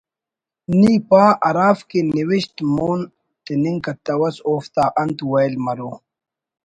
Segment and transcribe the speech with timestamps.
[0.79, 2.99] نی پا ہرافک کہ نوشت مون
[3.45, 5.97] تننگ کتوس اوفتا انت ویل مرور